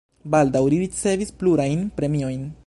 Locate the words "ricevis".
0.85-1.33